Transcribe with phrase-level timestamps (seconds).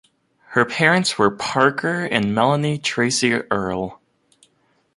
[0.55, 4.01] Her parents were Parker and Melanie (Tracy) Earle.